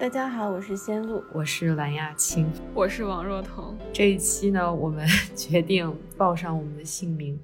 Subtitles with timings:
[0.00, 3.76] 大家好，我是仙露，我是蓝亚青，我是王若彤。
[3.92, 7.38] 这一期呢，我们 决定报上我们的姓名，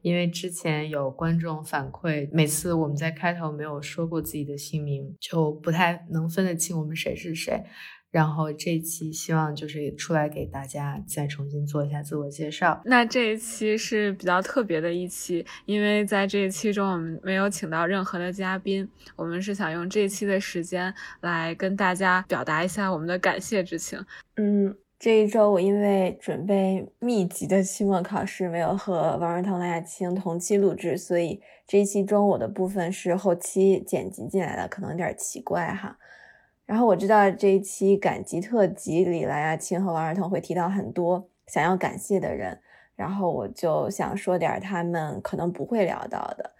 [0.00, 7.62] 因为之前有观众反馈，每次我们在开头没有说过自己的姓名，就不太能分得清我们谁是谁。
[8.10, 12.80] 然后这一期希望就是出来给大家再重新做一下自我介绍。
[12.84, 24.02] 那这一期是比较特别的一期，因为在这一期中我们没有请到任何的嘉宾，我们是想用这一期的时间来跟大家表达一下我们的感谢之情。
[24.36, 35.98] 嗯，这一周我因为准备密集的期末考试，没有和王润彤、蓝雅青同期录制，所以这一期中我的部分是后期剪辑进来的，可能有点奇怪哈。
[36.68, 42.60] 然后我知道这一期感激特辑里，来亚青和王尔彤会提到很多想要感谢的人，
[42.94, 46.50] 然后我就想说点他们可能不会聊到的。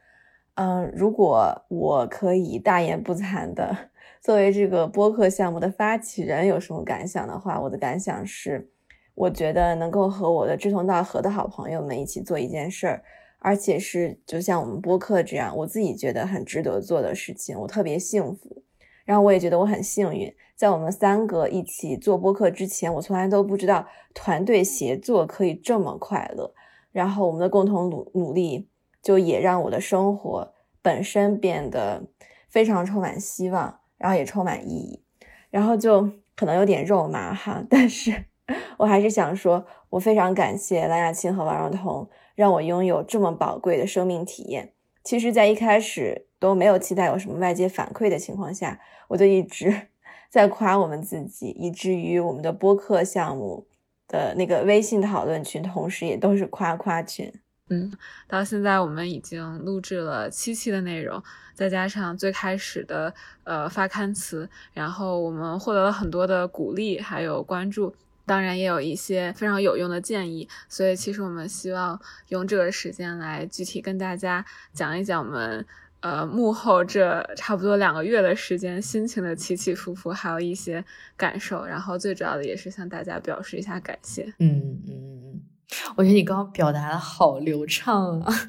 [0.55, 3.91] 嗯，如果我可以大言不惭的
[4.23, 8.71] 作为这个播客项目的发起人有什么感想的话，我的感想是，
[9.15, 13.03] 我觉得能够和我的志同道合的好朋友们一起做一件事儿，
[13.41, 18.63] 而且是就像我们播客这样，我自己觉得很值得做的事情，我特别幸福。
[19.09, 26.53] 然后我也觉得我很幸运，在我们三个一起做播客之前，我从来都不知道团队协作可以这么快乐。
[26.93, 28.69] 然后我们的共同努努力，
[29.03, 32.05] 就也让我的生活本身变得
[32.51, 35.03] 非常充满希望，然后也充满意义。
[35.49, 38.27] 然后就可能有点肉麻哈，但是
[38.77, 44.75] 我还是想说，我非常感谢蓝雅青和王若彤，让我拥有这么宝贵的生命体验。
[45.03, 49.89] 其实，在一开始都没有期待有什么外界反馈的情况下，我就一直
[50.31, 53.67] 在夸我们自己，以至于我们的播客项目
[54.07, 57.33] 的那个微信讨论群，同时也都是夸夸群。
[57.71, 57.93] 嗯，
[58.27, 61.23] 到现在我们已经录制了七期的内容，
[61.55, 63.13] 再加上最开始的
[63.45, 67.95] 呃发刊词，然后我们获得了很多的鼓励，还有关注。
[68.25, 74.45] 当然也有一些非常有用的建议，所以其实我们希望用这个时间来具体跟大家
[74.75, 75.67] 讲一讲我们
[76.01, 80.85] 呃幕后这差不多两个月的时间心情的起起伏伏，还有一些
[81.17, 81.65] 感受。
[81.65, 84.23] 然后最主要的也是向大家表示一下感谢。
[84.39, 85.41] 嗯嗯嗯，
[85.97, 88.33] 我觉得你刚刚表达的好流畅啊。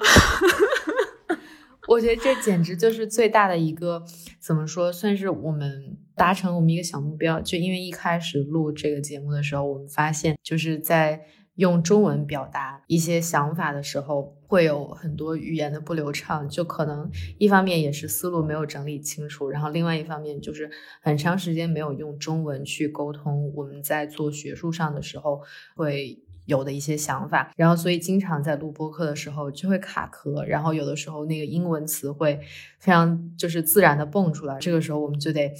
[1.88, 4.04] 我觉得这简直就是最大的一个，
[4.38, 7.40] 怎么说，算是我们达成我们一个小目标。
[7.40, 11.20] 就因为一开始录这个节目的时候，我们发现就是在
[11.54, 16.48] 用中文表达一些想法的时候，会有很多语言的不流畅。
[16.48, 20.70] 就可能一方面也是思路没有整理清楚，然后另外一方面就是
[21.02, 23.52] 很长时间没有用中文去沟通。
[23.54, 25.42] 我们在做学术上的时候
[25.74, 26.18] 会。
[26.46, 32.40] 有的一些想法，然后所以经常在录播课的时候就会卡壳，然后有的时候那个英文词汇
[32.80, 35.52] 非常就是自然的蹦出来，这个时候我们就得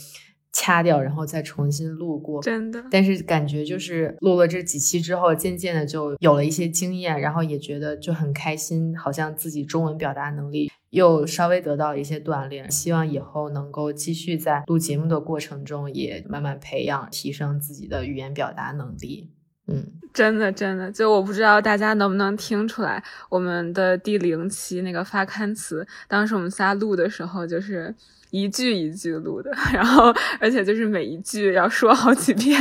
[0.53, 2.43] 掐掉，然后再重新录过。
[2.43, 12.71] 真的，但是感觉就是录了这几期之后，渐渐的就有了一些经验，然后也觉得就很开心，好像自己中文表达能力又稍微得到了一些锻炼。
[12.71, 19.31] 希望以后能够继续在录节目的过程中也慢慢培养、提升自己的语言表达能力。
[19.69, 27.95] 嗯，真的真的，就我不知道大家能不能听出来，我们的第零期那个发刊词，当时我们仨录的时候，就是
[28.31, 32.59] 一句一句录的， 然后而且就是每一句要说好几遍，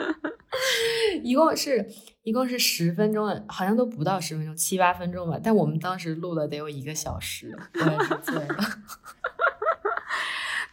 [1.22, 1.86] 一共是
[2.22, 8.56] 一共是十分钟的，好像都不到十分钟，七八分钟吧，但我们当时录了得有一个小时，我也是醉了。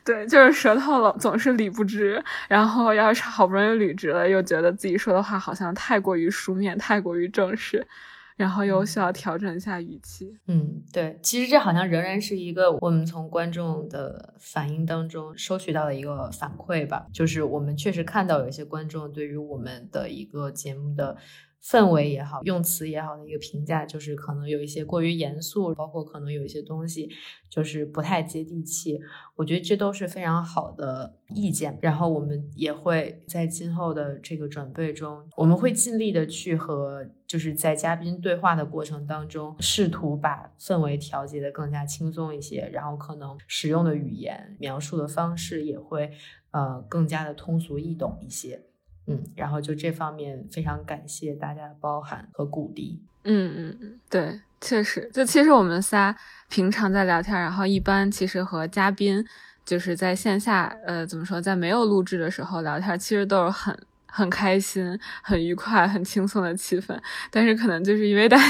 [0.06, 7.88] 对，就是舌头老总是理不直，然后要是好不容易捋直了，又觉得自己说的话好像太过于书面，太过于正式，
[8.36, 10.38] 然后又需要调整一下语气。
[10.48, 21.18] 嗯，对，其实这好像仍然是一个我们从观众的反应当中收取到的一个反馈吧，就是我们确实看到有一些观众对于我们的一个节目的。
[21.66, 27.10] 氛围也好，用词也好的一个评价，就是可能有一些过于严肃，包括可能有一些东西
[27.50, 29.00] 就是不太接地气。
[29.36, 31.80] 我觉得这都是非常好的意见。
[31.82, 42.70] 然后我们也会在今后的这个准备中，我们会尽力的去和就是在嘉宾对话的过程当中，试图把氛围调节的更加轻松一些。
[42.74, 46.12] 然后可能使用的语言、描述的方式也会
[46.52, 48.66] 呃更加的通俗易懂一些。
[49.08, 53.02] 嗯，然后就这方面非常感谢大家的包涵和鼓励。
[53.26, 56.16] 嗯嗯嗯，对，确实，就其实我们仨
[56.50, 59.26] 平常在聊天，然后一般其实和嘉宾
[59.66, 63.78] 就是在线下，呃，怎么说，在没有录制的时候聊天，其实都是很
[64.08, 66.97] 很开心、很愉快、很轻松的气氛。
[67.32, 68.44] 但是可能就是因为大家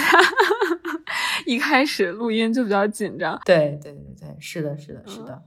[1.45, 3.39] 一开始录音就比较紧张。
[3.45, 5.44] 对对对对，是的，是的，是的。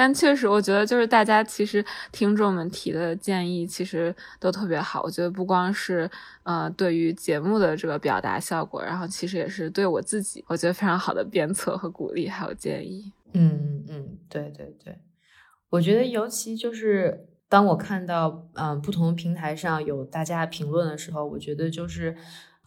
[0.00, 5.02] 但确实，我觉得就是大家其实听众们提的建议其实都特别好。
[5.02, 6.10] 我觉得不光是
[6.44, 13.12] 呃对于节目的这个表达效果，然后其实也是对我自己，我觉得非常好的鞭策和鼓励，还有建议。
[13.34, 14.98] 嗯嗯，对对对，
[15.68, 22.16] 我觉得尤其就是当我看到嗯不同平台上有大家评论的时候，我觉得就是。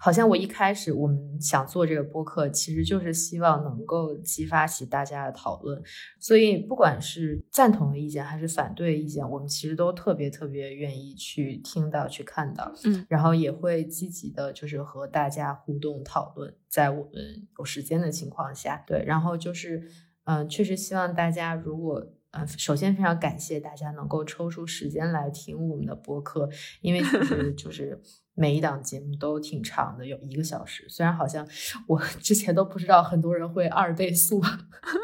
[0.03, 5.81] 好像我一开始我们想做这个播客，其实就是希望能够激发起大家的讨论。
[6.19, 12.69] 所以不管是赞同的意见还是反对意见，我们其实都特别特别愿意去听到、去看到。
[12.83, 18.83] 嗯，然后也会积极的，就是和大家互动讨论，在我们有时间的情况下。
[18.85, 19.89] 对，然后就是，
[20.25, 26.49] 嗯，确实希望大家如果，嗯，首先非常感谢大家能够抽出时间来听我们的播客，
[26.81, 28.01] 因为其实就是。
[28.35, 30.85] 每一档节目都挺长的，有一个小时。
[30.89, 31.47] 虽然好像
[31.87, 34.41] 我之前都不知道很多人会二倍速，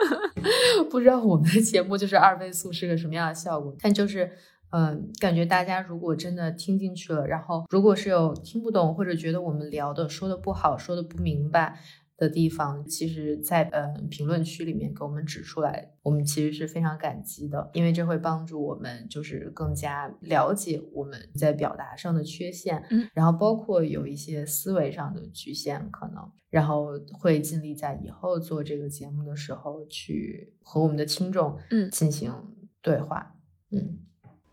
[0.89, 3.75] 不知道我们的节目就是二倍速是个什么样的效果。
[3.79, 4.31] 但就是，
[4.71, 11.79] 嗯，感觉大家如果真的听进去了，然后如果是有听不懂或者觉得我们聊的说的不好，说的不明白。
[12.19, 31.89] 的地方，其实，在呃评论区里面给我们指出来，我们其实是非常感激的，因为这会帮助我们就是更加了解我们在表达上的缺陷，嗯，然后包括有一些思维上的局限可能，然后会尽力在以后做这个节目的时候去和我们的听众嗯。
[31.89, 32.33] 进行
[32.81, 33.35] 对话，
[33.71, 33.99] 嗯。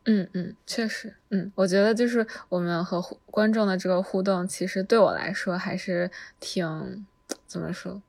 [0.08, 6.08] 嗯嗯，确实，嗯，我觉得就是我们和观众的这个互动，其实对我来说还是
[6.38, 7.04] 挺。
[7.46, 8.02] 怎么说？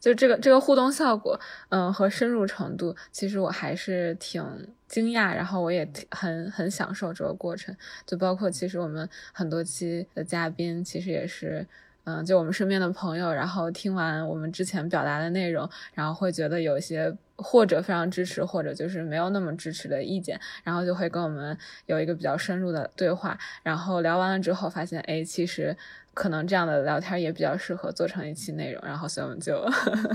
[0.00, 1.38] 就这个这个互动效果，
[1.68, 4.42] 嗯，和深入程度，其实我还是挺
[4.88, 7.76] 惊讶，然后我也很很享受这个过程。
[8.06, 11.66] 就包括其实我们很多期的嘉宾，其实也是，
[12.04, 23.38] 嗯，就我们身边的朋友，然后听完我们之前表达的内容，然后会觉得有一些或者非常支持，或者就是没有那么支持的意见，然后就会跟我们有一个比较深入的对话。
[23.62, 25.76] 然后聊完了之后，发现，哎，其实。
[26.16, 29.62] 可能这样的聊天也比较适合做成一期内容，然后所以我们就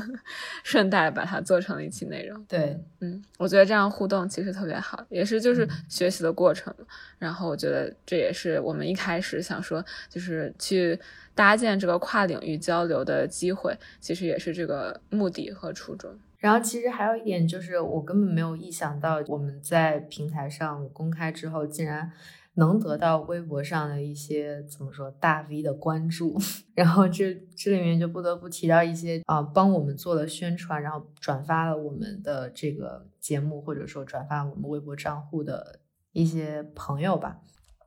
[0.65, 2.43] 顺带把它做成了一期内容。
[2.45, 6.73] 对，嗯，我觉得这样互动其实特别好，也是就是学习的过程。
[7.19, 10.99] 然后我觉得这也是我们一开始想说，就是去
[11.35, 16.17] 搭建这个跨领域交流的机会，其实也是这个目的和初衷。
[16.41, 22.11] 然后其实还有一点就是，我根本没有意想到我们在平台上公开之后，竟然。
[22.55, 26.37] 能得到微博上的一些怎么说大 V 的关注，
[26.75, 35.79] 然后这这里面就不得不提到一些啊帮我们做了宣传，然后转发了我们的这个节目，或者说转发我们微博账户的
[36.11, 37.39] 一些朋友吧。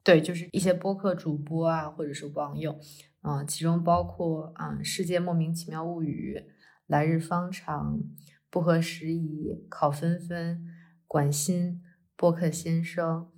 [0.02, 2.74] 对，就是一些播客主播啊，或者是网友，
[3.20, 6.42] 啊，其中包括啊世界莫名其妙物语、
[6.86, 8.00] 来日方长、
[8.54, 10.64] 不合时宜、考纷纷、
[11.08, 11.82] 管心、
[12.14, 13.28] 播客先生。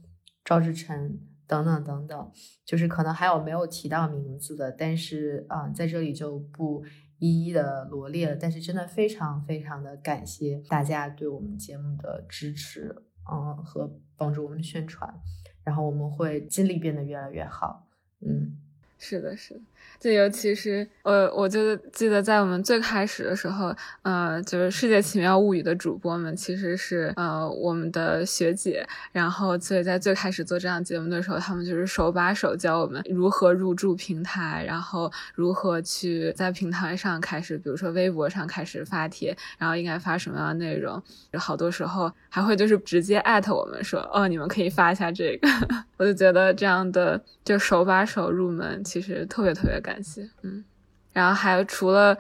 [0.45, 2.33] 赵志晨等等等等，
[2.67, 6.85] 就是可能还有没有提到名字的，但是啊，在这里就不
[7.19, 8.37] 一一的罗列了。
[8.37, 12.95] 但是真的非常非常的感谢大家对我们节目的支持，
[13.33, 15.19] 嗯，和帮助我们宣传，
[15.65, 17.89] 然后我们会尽力变得越来越好，
[18.21, 18.59] 嗯。
[18.99, 19.61] 是的，是的，
[20.01, 41.01] 就尤其是呃，我就记得在我们最开始的时候，呃，就是《世界奇妙物语》的主播们其实是呃我们的学姐，然后所以在最开始做这样节目的时候，他们就是手把手教我们如何入驻平台，然后如何去在平台上开始，比如说微博上开始发帖，然后应该发什么样的内容，
[41.33, 45.49] 有好多时候还会就是直接艾特我们说，哦，你们可以发一下这个，
[45.99, 48.83] 我就觉得这样的就手把手入门。
[48.87, 50.65] 其实特别特别感谢，嗯，
[51.13, 52.17] 然后还有除了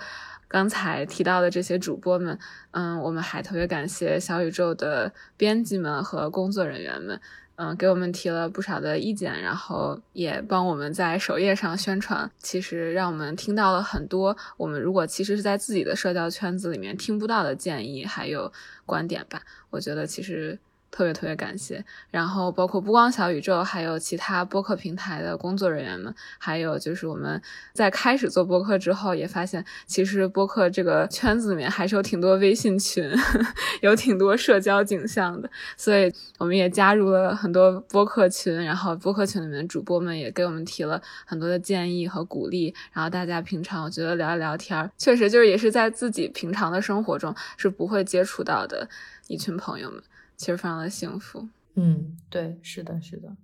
[0.49, 2.37] 刚才提到的这些主播们，
[2.73, 7.21] 嗯，我们还特别感谢小宇宙的编辑们和工作人员们，
[7.55, 18.53] 嗯，给我们提了不少的意见，然后也帮我们在首页上宣传，其实让我们听到了很多我们如果其实是在自己的社交圈子里面听不到的建议还有
[18.85, 20.59] 观点吧，我觉得其实。
[20.91, 27.41] 特别特别感谢，然后包括不光小宇宙，还有其他播客平台的工作人员们，还有就是我们
[27.75, 33.11] 在开始做播客之后，也发现其实播客这个圈子里面还是有挺多微信群，
[33.83, 48.89] 有挺多社交景象的，所以我们也加入了很多播客群，然后播客群里面的主播们也给我们提了很多的建议和鼓励，然后大家平常我觉得聊一聊天，确实就是也是在自己平常的生活中是不会接触到的
[49.29, 50.03] 一群朋友们。
[50.37, 53.35] 其实非常的幸福，嗯，对，是的，是的。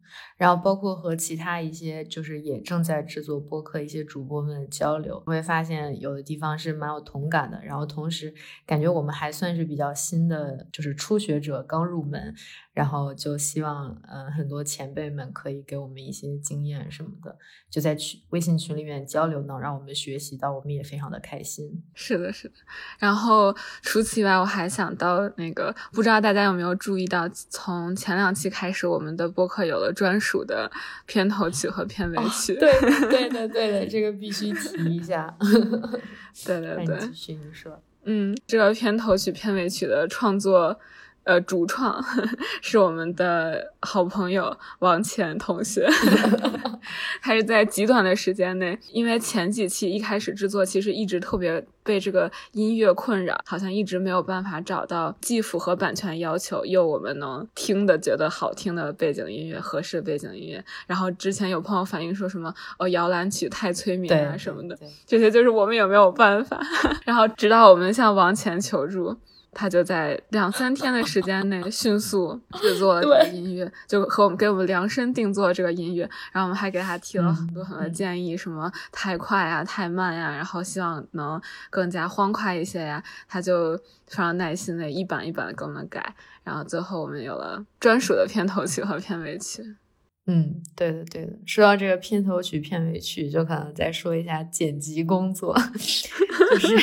[0.43, 7.65] 然后包括和其他一些就是也正在制作播客一些主播们的交流，会发现有的地方是蛮有同感的。
[7.65, 8.35] 然后同时
[8.67, 12.35] 感觉我们还算是比较新的，就是初学者刚入门。
[12.75, 17.37] 然后就希望，嗯，很多前辈们可以给我们一些经验什么的，
[17.71, 21.71] 就在群微信群里面交流，能让我们学习到，我们也非常的开心。
[21.93, 22.55] 是的，是的。
[22.99, 30.71] 然后除此以外，我还想到那个，不知道大家有没有注意到，从前两期开始，我们的播客有了专属的
[31.07, 32.55] 片头曲和片尾曲。
[32.55, 32.71] 对，
[33.11, 35.35] 对的，对的，这个必须提一下。
[36.47, 37.83] 对 对对，继续你说。
[38.05, 40.79] 嗯，这个片头曲、片尾曲的创作。
[41.25, 42.03] 呃，主创
[42.61, 45.89] 是我们的好朋友王乾同学，
[47.23, 60.65] 他是在极短的时间内，因为前几期一开始制作，其实一直特别被这个音乐困扰，好像一直没有办法找到既符合版权要求又我们能听的觉得好听的背景音乐，合适的背景音乐。
[60.89, 64.77] 然后之前有朋友反映说什么哦，摇篮曲太催眠啊什么的，
[65.07, 66.61] 这些就是我们也没有办法。
[67.07, 69.17] 然后直到我们向王乾求助。
[69.53, 81.41] 他就在两三天的时间内迅速制作了这个音乐，就和我们给我们量身定做这个音乐，然后我们还给他提了很多很多建议，什么太快呀、太慢呀，然后希望能
[81.71, 89.77] 更加欢快一些呀，他就非常耐心的一版一版的给我们改，然后最后我们有了专属的片头曲和片尾曲。
[90.27, 91.33] 嗯，对的，对的。
[91.45, 96.77] 说到这个片头曲、片尾曲，就可能再说一下剪辑工作， 就是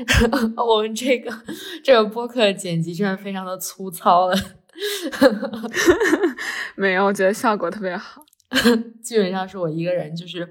[0.56, 1.30] 我们这个
[1.84, 4.34] 这个播客剪辑真的非常的粗糙了。
[6.76, 8.24] 没有，我觉得效果特别好。
[9.02, 10.48] 基本上是我一个人就是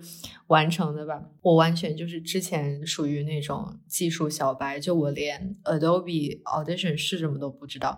[0.47, 1.19] 完成的吧。
[1.41, 7.97] 我完全就是之前属于那种技术小白，就我连 Adobe Audition 是什么都不知道。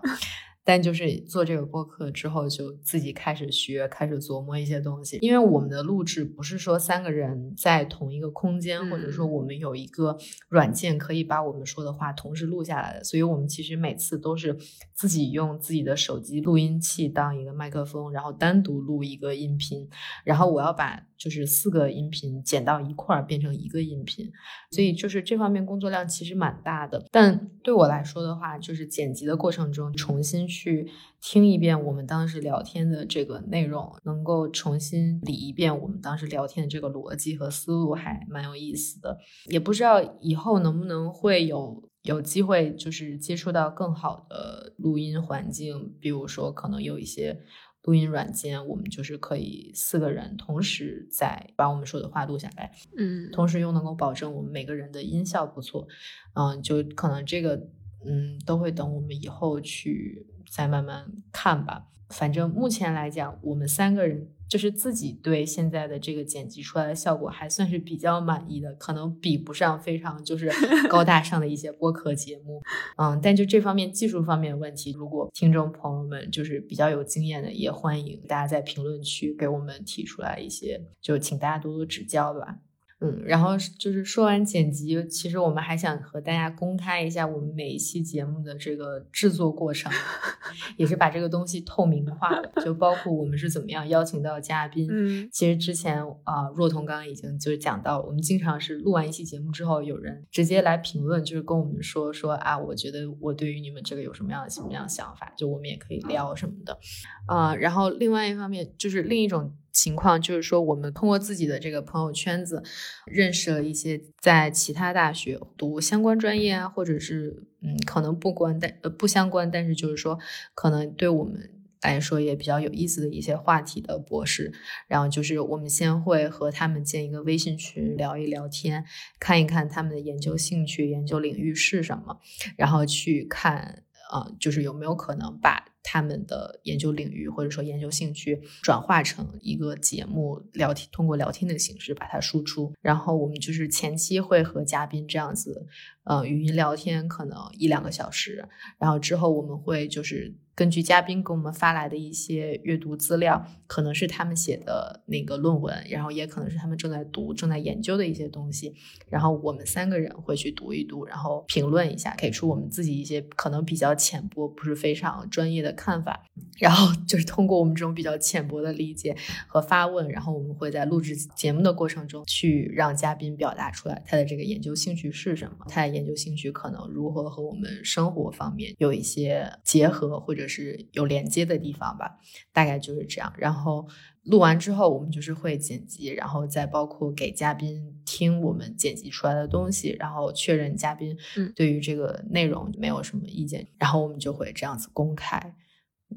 [0.64, 5.18] 但就是做这个播客之后，就自己开始学，开始琢磨一些东西。
[5.20, 10.16] 因为我们的录制不是说三个人在同一个空间，或者说我们有一个
[10.48, 14.56] 软件可以把我们说的话同时录下来的，所以我们其实每次都是
[14.94, 19.88] 自己用自己的手机录音器当一个麦克风，然后单独录一个音频，
[20.24, 21.06] 然后我要把。
[21.20, 24.32] 就是四个音频剪到一块儿变成一个音频，
[24.70, 27.04] 所以就是这方面工作量其实蛮大的。
[27.12, 39.18] 但对我来说的话，就是剪辑的过程中重新去听一遍我们当时聊天的这个内容，能够重新理一遍我们当时聊天的这个逻辑和思路，还蛮有意思的。
[39.50, 47.38] 也不知道以后能不能会有有机会，就是接触到更好的录音环境，比如说可能有一些。
[47.82, 55.88] 录音软件，我们就是可以四个人同时在把我们说的话录下来，嗯，同时又能够保证我们每个人的音效不错，
[56.34, 57.56] 嗯，就可能这个，
[58.04, 61.86] 嗯，都会等我们以后去再慢慢看吧。
[62.10, 64.28] 反正目前来讲，我们三个人。
[64.50, 70.50] 就是自己对现在的这个剪辑出来的效果还算是比较满意的，可能比不上非常就是
[70.90, 72.60] 高大上的一些播客节目，
[72.96, 82.58] 嗯，但就这方面技术方面的问题，如果听众朋友们就是比较有经验的，也欢迎大家在评论区给我们提出来一些，就请大家多多指教吧。
[83.02, 89.90] 嗯，然后就是说完剪辑，其实我们还想和大家公开一下我们每一期节目的这个制作过程，
[90.76, 94.86] 也是把这个东西透明化了，就包括我们是怎么样邀请到嘉宾。
[94.90, 106.78] 嗯，其实之前啊，若彤刚刚已经就是讲到，我们经常是录完一期节目之后，有人直接来评论，就是跟我们说说啊，我觉得我对于你们这个有什么样的什么样的想法，就我们也可以聊什么的。
[107.26, 109.50] 啊，然后另外一方面就是另一种。
[109.72, 112.62] 情况就是说，我们通过自己的这个朋友圈子，
[113.06, 120.18] 认识了一些在其他大学读相关专业啊，或者是嗯，可能不关但呃不相关，但是就是说，
[120.54, 121.50] 可能对我们
[121.82, 124.52] 来说也比较有意思的一些话题的博士。
[124.86, 128.84] 然后就是我们先会和他们建一个微信群，聊一聊天，
[129.18, 132.20] 看一看他们的研究兴趣、研究领域是什么，
[132.56, 135.69] 然后去看啊，就是有没有可能把。
[135.82, 142.72] 他们的研究领域或者说研究兴趣转化成一个节目聊天，通过聊天的形式把它输出。
[142.80, 145.66] 然后我们就是前期会和嘉宾这样子，
[146.04, 148.48] 呃，语音聊天，可能一两个小时。
[148.78, 150.34] 然后之后我们会就是。
[150.60, 158.74] 根据嘉宾给我们发来的一些阅读资料，可能是他们写的那个论文，然后也可能是他们正在读、正在研究的一些东西，
[159.08, 166.26] 然后我们三个人会去读一读，然后评论一下，给出我们自己一些可能比较浅薄、不是非常专业的看法，
[166.58, 180.49] 然后就是通过我们这种比较浅薄的理解和发问，然后我们会在录制节目的过程中去让嘉宾表达出来他的这个研究兴趣是什么，他的研究兴趣可能如何和我们生活方面有一些结合，或者。
[180.50, 182.18] 是有连接的地方吧，
[182.52, 183.32] 大概就是这样。
[183.38, 183.86] 然后
[184.24, 191.16] 录完之后，我们就是会剪辑，然后再包括给嘉宾听我们剪辑出来的东西，然后确认嘉宾
[191.54, 195.54] 对于这个内容没有什么意见，然后我们就会这样子公开，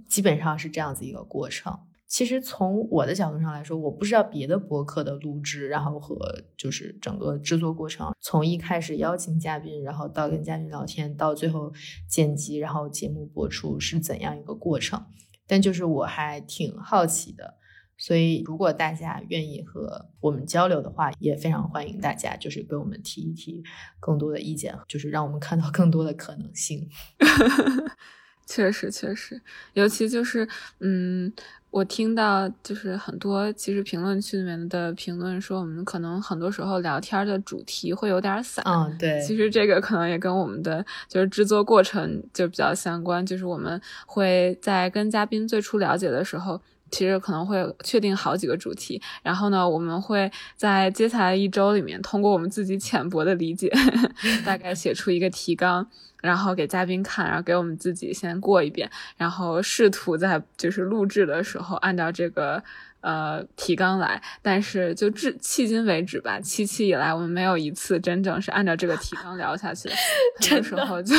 [0.08, 1.80] 基本上是这样子一个过程。
[2.14, 6.16] 其实从我的角度上来说，我不知道别的博客的录制，然后和
[6.56, 11.74] 就是整个制作过程，从一开始邀请嘉宾，然后到跟嘉宾聊天，到最后
[12.08, 15.04] 剪辑，然后节目播出是怎样一个过程。
[15.48, 17.56] 但就是我还挺好奇的，
[17.98, 23.64] 所以如果大家愿意和我们交流的话，也非常欢迎大家就是给我们提一提
[24.00, 26.88] 更多的意见，就是让我们看到更多的可能性。
[28.46, 29.42] 确实，确实，
[29.74, 31.34] 尤其就是嗯。
[31.74, 38.64] 我听到就是很多，其实评论区里面的评论说，我们可能很多时候聊天的主题会有点散。
[38.64, 39.20] 嗯，对。
[39.22, 46.62] 其实这个可能也跟我们的就是制作过程就比较相关，就是我们会在跟嘉宾最初了解的时候。
[46.94, 53.68] 其实可能会确定好几个主题，然后呢，我们会在接下来一周里面，通过我们自己浅薄的理解，
[54.46, 55.88] 大概写出一个提纲，
[56.22, 62.64] 然后给嘉宾看，然后给我们自己先过一遍，然后试图在就是录制的时候按照这个
[63.02, 64.22] 呃提纲来。
[64.44, 69.90] 但是就至迄今为止吧，七期以来我们没有一次真正是按照这个提纲聊下去，
[70.48, 71.16] 很多时候就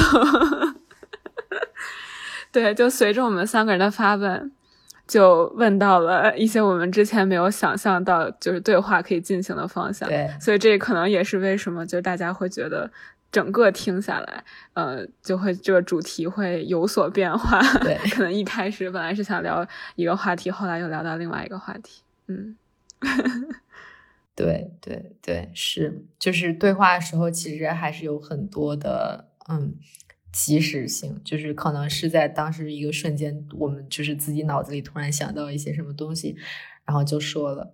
[2.52, 4.52] 对，就随着我们三个人的发问。
[5.06, 10.08] 就问到了一些我们之前没有想象到，就是对话可以进行的方向。
[10.08, 12.90] 对，所以这可能也是为什么，就大家会觉得
[13.30, 17.60] 整个听下来，呃，就会这个主题会有所变化。
[17.80, 22.02] 对， 可能一开始本来是想聊一个话题，后来又聊到另外一个话题。
[22.28, 22.56] 嗯，
[24.34, 29.74] 对对对，是，就是对话的时候，其实还是有很多的，嗯。
[30.34, 36.36] 及时性就是可能是在当时一个瞬间，我们就是自己脑子里突然想到一些什么东西，
[36.84, 37.72] 然后就说了。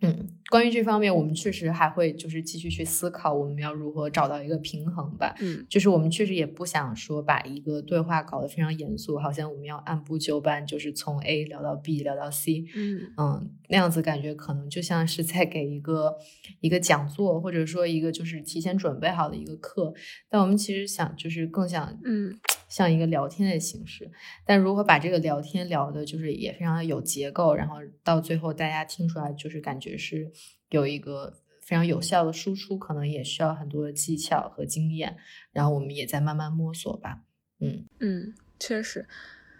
[0.00, 5.34] 嗯，关于这方面，我们确实还会就是继续去思考，我们要如何找到一个平衡吧。
[5.40, 12.64] 嗯，就是我们确实也不想说把一个对话搞得非常严肃，好像我们要按部就班，就是从 A 聊到 B 聊到 C。
[12.76, 16.16] 嗯嗯，那样子感觉可能就像是在给一个
[16.60, 19.92] 一个讲座，或者说一个就是提前准备好的一个课。
[20.28, 22.38] 但我们其实想就是更想嗯。
[22.68, 24.10] 像一个聊天的形式，
[24.44, 30.28] 但如何把这个聊天聊的，就是也非常的有结构，然后到最后大家听出来就是感觉是
[30.70, 35.16] 有一个非常有效的输出，可能也需要很多的技巧和经验，
[35.52, 37.22] 然后我们也在慢慢摸索吧。
[37.60, 39.08] 嗯嗯，确实。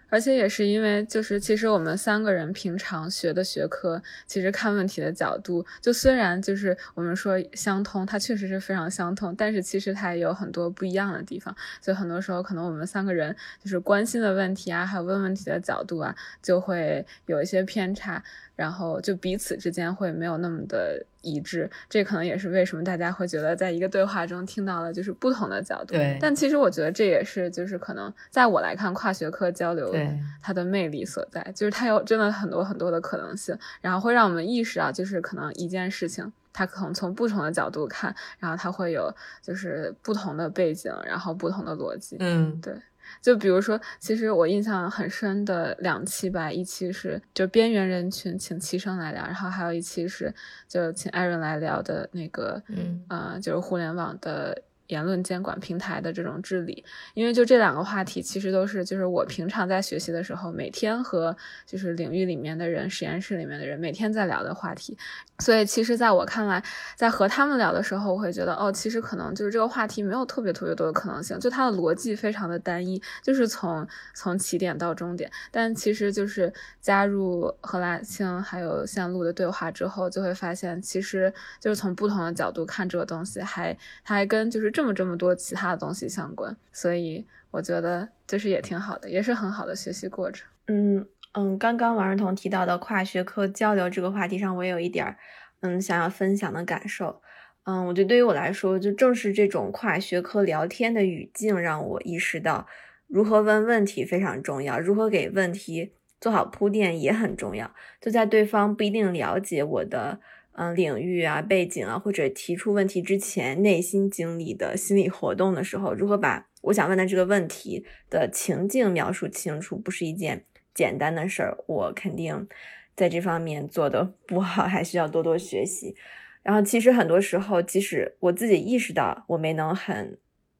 [0.08, 11.54] 而且也是因为，就是其实我们三个人平常学的学科，其实看问题的角度，就虽然就是我们说相通，它确实是非常相通，但是其实它也有很多不一样的地方。
[11.80, 18.22] 所以很多时候，可能我们三个人就是关心的问题啊，还有问问题的角度啊，就会有一些偏差。
[18.56, 25.94] 然后就彼此之间会没有那么的一致，这可能也是为什么大家会觉得在一个对话中听到了就是不同的角度。
[25.94, 29.94] 对，但其实我觉得这也是就是可能在我来看跨学科交流
[30.42, 42.16] 它的魅力所在，就是它有真的很多很多的可能性，然后会让我们意识到就是可能一件事情它可能从不同的角度看，然后它会有就是不同的背景，然后不同的逻辑。
[42.20, 42.74] 嗯，对。
[43.20, 50.34] 就比如说，其实我印象很深的两期吧，一期是就边缘人群请齐声来聊，然后还有一期是
[50.68, 54.62] 就请艾伦来聊的那个，嗯，呃，就是互联网的。
[54.88, 64.96] 言论监管平台的这种治理，因为就这两个话题，其实都是就是我平常在学习的时候，每天和就是领域里面的人、实验室里面的人每天在聊的话题。
[65.40, 66.62] 所以其实在我看来，
[66.94, 75.30] 在和他们聊的时候，我会觉得哦，其实可能就是这个话题没有特别特别多的可能性，就它的逻辑非常的单一，就是从从起点到终点。
[75.50, 84.72] 但其实就是加入何拉青还有线路的对话之后，就会发现，其实就是从不同的角度看这个东西，还它还跟就是。
[84.76, 90.46] 这么这么多其他的东西相关，所以我觉得就是也挺好的，也是很好的学习过程。
[90.66, 95.16] 嗯嗯，刚刚王仁彤提到的跨学科交流这个话题上，我也有一点儿
[95.62, 97.22] 嗯想要分享的感受。
[97.64, 102.66] 嗯，我觉得对于我来说，就正是这种跨学科聊天的语境，让我意识到
[103.06, 107.74] 如何问问题非常重要，如何给问题做好铺垫也很重要。
[107.98, 110.20] 就在对方不一定了解我的。
[110.58, 121.56] 嗯，领域啊，背景啊，或者提出问题之前内心经历的心理活动的时候，如何把我想问的这个问题的情境描述清楚，不是一件简单的事儿。
[121.66, 122.48] 我肯定
[122.96, 125.94] 在这方面做的不好，还需要多多学习。
[126.42, 130.18] 然后，其实很多时候，即使我自己意识到我没能很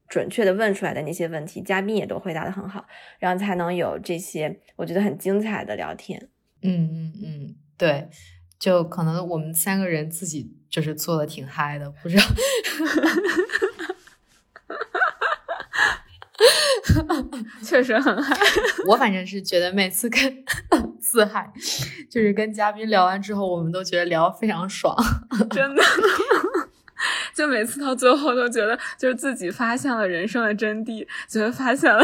[0.09, 2.87] 准确的问出来的那些问题，嘉宾也都回答的很好，
[3.19, 6.29] 然后才能有这些我觉得很精彩的聊天。
[6.63, 8.09] 嗯嗯嗯，对，
[8.59, 12.23] 就可能我们三个人自己就是做的挺嗨的，不知道。
[17.63, 18.37] 确实很嗨，
[18.89, 20.45] 我反正是觉得每次跟
[21.01, 21.53] 自嗨，
[22.11, 24.95] 就是跟嘉宾聊完之后，我们都觉得聊非常爽，
[25.51, 25.83] 真的。
[27.37, 32.03] 就每次到最后都觉得，就是自己发现了人生的真谛，觉得发现了，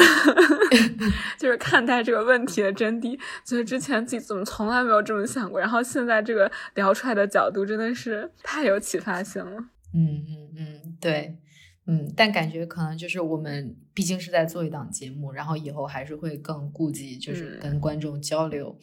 [1.41, 3.19] 就是看待这个问题的真谛。
[3.45, 9.59] 觉得之前自己怎么从来没有这么想过，然后现在这个聊出来的角度真的是太有启发性了。
[9.95, 11.39] 嗯嗯嗯，对。
[11.85, 18.79] 嗯，但感觉可能就是我们毕竟是在做一档节目，然后以后还是会更顾及，就是跟观众交流，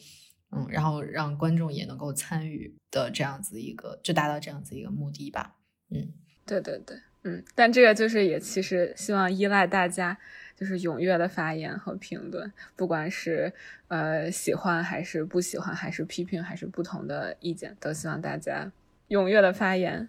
[0.52, 5.56] 嗯，然后让观众也能够参与的这样子一个，就达到这样子一个目的吧。
[5.88, 6.12] 嗯，
[6.50, 10.18] 对对对，嗯，但这个就是也其实希望依赖大家，
[10.56, 13.52] 就是踊跃的发言和评论，不管是
[13.86, 18.72] 呃喜欢还是不喜欢，还是批评还是不同的意见，都希望大家
[19.10, 20.08] 踊跃的发言。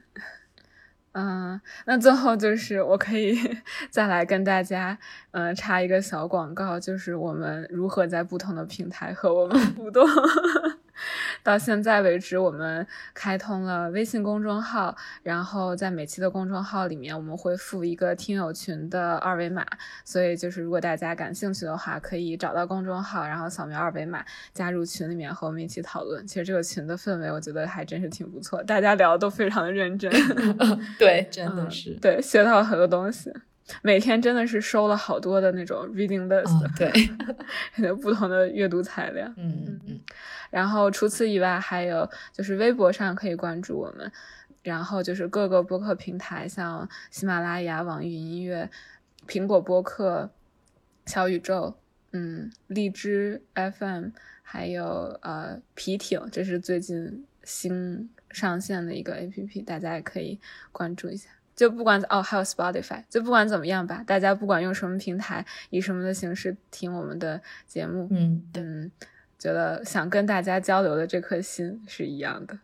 [1.14, 3.38] 嗯，那最后就是我可以
[3.92, 4.98] 再来跟大家，
[5.32, 10.08] 嗯，插一个小广告，就是我们如何在不同的平台和我们互动。
[11.44, 19.66] 到现在为止，我们开通了微信公众号，然后在每期的公众号里面，我们会附一个听友群的二维码，
[20.06, 24.24] 所以就是如果大家感兴趣的话，可以找到公众号，然后扫描二维码
[24.54, 26.26] 加入群里面和我们一起讨论。
[26.28, 30.12] 其实这个群的氛围，我觉得还真是挺不错，大家聊的都非常的认真。
[31.00, 33.32] 对，真的是对，学到了很多东西。
[33.82, 39.28] 每天真的是收了好多的那种 reading list，对， 不同的阅读材料。
[39.38, 40.00] 嗯嗯嗯。
[40.50, 44.12] 然后除此以外，还有就是微博上可以关注我们，
[44.64, 48.70] 然后就是各个播客平台，像喜马拉雅、网易云音乐、
[49.28, 50.30] 苹果播客、
[51.06, 51.76] 小宇宙，
[52.12, 54.10] 嗯，荔枝 FM，
[54.44, 60.40] 还有呃皮艇，这是最近新上线的一个 APP，大家也可以
[60.72, 61.30] 关注一下。
[61.62, 68.92] 就不管哦，还有 Spotify，就不管怎么样吧，大家不管用什么平台，以什么的形式听我们的节目，嗯嗯。
[69.38, 72.60] 觉得想跟大家交流的这颗心是一样的，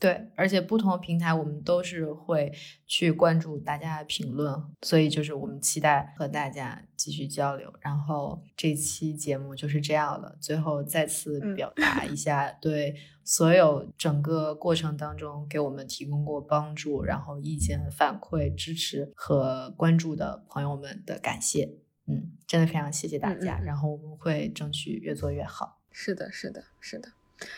[0.00, 2.52] 对，而且不同的平台我们都是会
[2.86, 7.72] 去关注大家的评论，所以就是我们期待和大家继续交流。
[7.80, 21.70] 然后这期节目就是这样了，最后再次表 达一下对所有整个过程当中给我们提供过帮助、然后意见反馈、支持和关注的朋友们的感谢。
[22.06, 25.78] 嗯，真的非常谢谢大家，然后我们会争取越做越好。
[25.90, 27.08] 是的，是的，是的，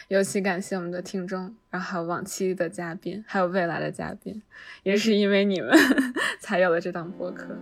[0.08, 4.42] 尤其感谢我们的听众，然后还有往期的嘉宾，还有未来的嘉宾，
[4.82, 5.70] 也是因为你们
[6.40, 7.56] 才有了这档播客。